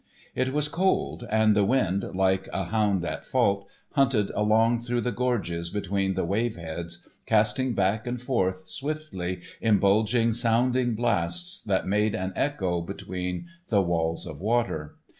It 0.33 0.51
was 0.51 0.67
cold, 0.67 1.27
and 1.29 1.55
the 1.55 1.63
wind, 1.63 2.03
like 2.15 2.47
a 2.51 2.63
hound 2.63 3.05
at 3.05 3.23
fault, 3.23 3.67
hunted 3.91 4.31
along 4.31 4.79
through 4.79 5.01
the 5.01 5.11
gorges 5.11 5.69
between 5.69 6.15
the 6.15 6.25
wave 6.25 6.55
heads, 6.55 7.07
casting 7.27 7.75
back 7.75 8.07
and 8.07 8.19
forth 8.19 8.67
swiftly 8.67 9.41
in 9.61 9.77
bulging, 9.77 10.33
sounding 10.33 10.95
blasts 10.95 11.61
that 11.65 11.85
made 11.85 12.15
an 12.15 12.33
echo 12.35 12.81
between 12.81 13.45
the 13.67 13.83
walls 13.83 14.25
of 14.25 14.41
water. 14.41 14.95